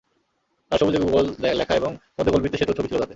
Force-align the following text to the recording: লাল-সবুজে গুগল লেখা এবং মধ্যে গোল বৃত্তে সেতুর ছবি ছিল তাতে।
লাল-সবুজে 0.71 0.99
গুগল 1.03 1.25
লেখা 1.59 1.73
এবং 1.75 1.91
মধ্যে 2.15 2.31
গোল 2.31 2.41
বৃত্তে 2.41 2.59
সেতুর 2.59 2.77
ছবি 2.77 2.87
ছিল 2.87 2.97
তাতে। 2.97 3.09